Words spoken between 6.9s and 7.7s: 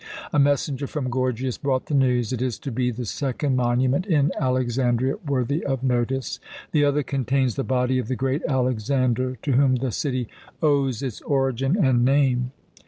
contains the